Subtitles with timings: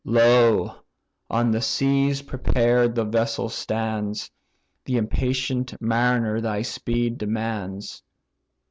[0.03, 0.77] "Lo!
[1.29, 4.31] on the seas, prepared the vessel stands,
[4.83, 8.01] The impatient mariner thy speed demands."